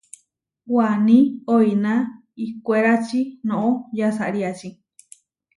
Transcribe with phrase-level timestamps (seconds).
[0.75, 1.17] Waní
[1.55, 1.93] oiná
[2.43, 4.69] ihkwérači noʼó yasariáči.